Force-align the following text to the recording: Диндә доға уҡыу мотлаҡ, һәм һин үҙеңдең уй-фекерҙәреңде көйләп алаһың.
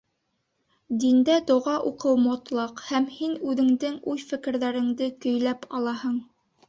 Диндә 1.01 1.33
доға 1.51 1.75
уҡыу 1.89 2.15
мотлаҡ, 2.23 2.81
һәм 2.87 3.05
һин 3.19 3.35
үҙеңдең 3.51 4.01
уй-фекерҙәреңде 4.15 5.11
көйләп 5.27 5.69
алаһың. 5.81 6.19